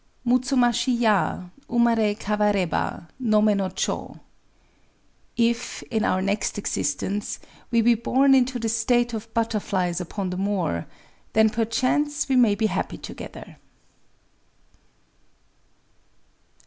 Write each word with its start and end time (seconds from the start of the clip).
_]Mutsumashi 0.31 0.99
ya!— 1.01 1.49
Umaré 1.69 2.17
kawareba 2.17 3.07
Nobé 3.21 3.55
no 3.55 3.65
chō. 3.67 4.19
[If 5.37 5.83
(in 5.91 6.03
our 6.03 6.23
next 6.23 6.57
existence) 6.57 7.37
_we 7.71 7.83
be 7.83 7.93
born 7.93 8.33
into 8.33 8.57
the 8.57 8.67
state 8.67 9.13
of 9.13 9.31
butterflies 9.35 10.01
upon 10.01 10.31
the 10.31 10.37
moor, 10.37 10.87
then 11.33 11.51
perchance 11.51 12.27
we 12.27 12.35
may 12.35 12.55
be 12.55 12.65
happy 12.65 12.97
together! 12.97 13.57